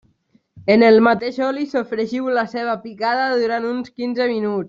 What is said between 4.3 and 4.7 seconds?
minuts.